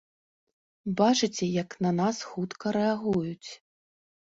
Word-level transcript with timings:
Бачыце, 1.01 1.51
як 1.61 1.77
на 1.89 1.95
нас 2.01 2.25
хутка 2.33 2.77
рэагуюць! 2.81 3.49